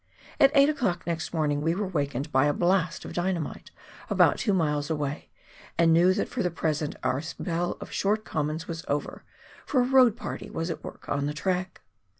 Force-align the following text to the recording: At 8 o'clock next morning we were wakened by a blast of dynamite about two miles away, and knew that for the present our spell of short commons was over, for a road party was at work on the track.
At 0.39 0.49
8 0.55 0.67
o'clock 0.67 1.05
next 1.05 1.31
morning 1.31 1.61
we 1.61 1.75
were 1.75 1.85
wakened 1.87 2.31
by 2.31 2.47
a 2.47 2.53
blast 2.53 3.05
of 3.05 3.13
dynamite 3.13 3.69
about 4.09 4.39
two 4.39 4.51
miles 4.51 4.89
away, 4.89 5.29
and 5.77 5.93
knew 5.93 6.11
that 6.15 6.27
for 6.27 6.41
the 6.41 6.49
present 6.49 6.95
our 7.03 7.21
spell 7.21 7.77
of 7.79 7.91
short 7.91 8.25
commons 8.25 8.67
was 8.67 8.83
over, 8.87 9.23
for 9.63 9.79
a 9.79 9.85
road 9.85 10.17
party 10.17 10.49
was 10.49 10.71
at 10.71 10.83
work 10.83 11.07
on 11.07 11.27
the 11.27 11.35
track. 11.35 11.81